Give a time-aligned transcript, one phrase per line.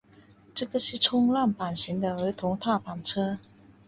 [0.55, 3.37] 这个是冲浪板型的儿童踏板车。